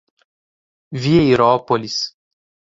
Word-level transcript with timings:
Vieirópolis 1.03 2.17